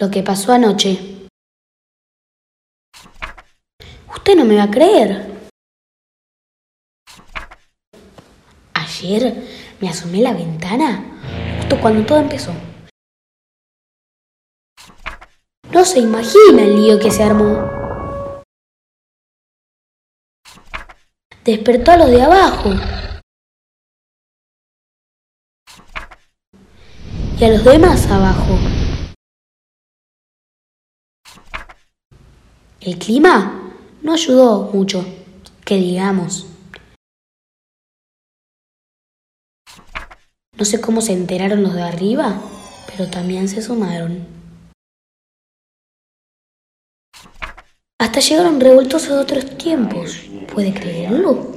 [0.00, 1.28] Lo que pasó anoche.
[4.08, 5.30] Usted no me va a creer.
[8.72, 9.34] Ayer
[9.78, 11.04] me asomé la ventana
[11.58, 12.50] justo cuando todo empezó.
[15.70, 18.42] No se imagina el lío que se armó.
[21.44, 22.70] Despertó a los de abajo.
[27.38, 28.79] Y a los demás abajo.
[32.80, 35.04] El clima no ayudó mucho,
[35.66, 36.46] que digamos.
[40.56, 42.40] No sé cómo se enteraron los de arriba,
[42.86, 44.26] pero también se sumaron.
[47.98, 50.22] Hasta llegaron revueltos a otros tiempos.
[50.50, 51.52] ¿Puede creerlo?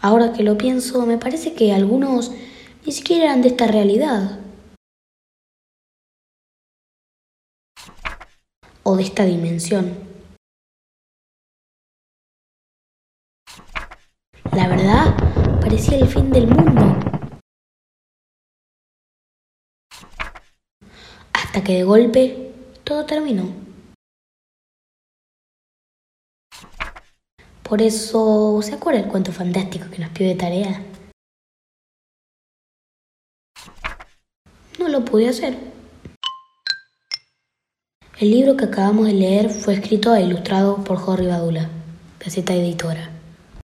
[0.00, 2.32] Ahora que lo pienso, me parece que algunos
[2.86, 4.47] ni siquiera eran de esta realidad.
[8.90, 9.84] O de esta dimensión.
[14.56, 15.14] La verdad,
[15.60, 16.82] parecía el fin del mundo.
[21.34, 22.52] hasta que de golpe
[22.84, 23.44] todo terminó.
[27.62, 30.82] Por eso, ¿se acuerda el cuento fantástico que nos pide tarea?
[34.78, 35.77] No lo pude hacer.
[38.20, 41.68] El libro que acabamos de leer fue escrito e ilustrado por Jorge Badula,
[42.18, 43.17] Gaceta Editora.